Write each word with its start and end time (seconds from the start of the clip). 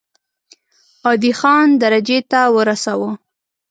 عادي 1.05 1.31
خان 1.39 1.67
درجې 1.83 2.19
ته 2.31 2.39
ورساوه. 2.55 3.11